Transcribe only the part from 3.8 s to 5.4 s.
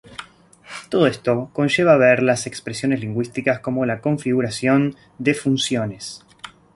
la configuración de